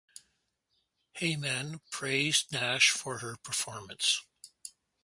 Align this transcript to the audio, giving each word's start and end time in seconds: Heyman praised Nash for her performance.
Heyman 1.19 1.79
praised 1.91 2.51
Nash 2.51 2.89
for 2.89 3.19
her 3.19 3.35
performance. 3.35 4.23